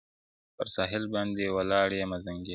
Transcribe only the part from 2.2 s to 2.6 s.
زنګېږم!.